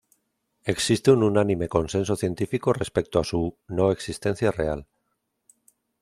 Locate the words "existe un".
0.73-1.21